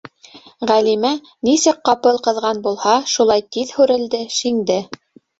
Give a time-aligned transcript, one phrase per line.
[0.69, 1.09] Ғәлимә,
[1.49, 4.79] нисек ҡапыл ҡыҙған булһа, шулай тиҙ һүрелде, шиңде.